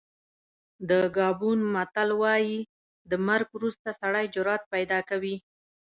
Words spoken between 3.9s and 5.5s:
سړی جرأت پیدا کوي.